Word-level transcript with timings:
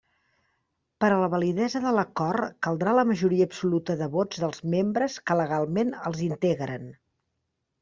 Per 1.03 1.09
a 1.15 1.19
la 1.23 1.27
validesa 1.33 1.81
de 1.83 1.91
l'acord 1.97 2.55
caldrà 2.69 2.95
la 3.01 3.05
majoria 3.11 3.49
absoluta 3.51 3.97
de 4.01 4.09
vots 4.17 4.41
dels 4.47 4.65
membres 4.77 5.21
que 5.29 5.39
legalment 5.45 5.95
els 6.09 6.27
integren. 6.33 6.91